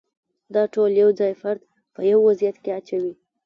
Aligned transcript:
دا 0.53 0.63
ټول 0.73 0.91
یو 1.01 1.09
ځای 1.19 1.33
فرد 1.41 1.61
په 1.93 2.01
یو 2.11 2.19
وضعیت 2.27 2.57
کې 2.63 2.71
اچوي. 2.79 3.13